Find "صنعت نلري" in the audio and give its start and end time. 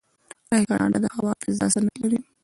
1.73-2.19